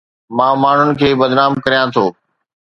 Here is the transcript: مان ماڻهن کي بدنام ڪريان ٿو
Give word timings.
مان 0.37 0.53
ماڻهن 0.63 0.89
کي 1.03 1.09
بدنام 1.21 1.51
ڪريان 1.63 1.87
ٿو 1.95 2.05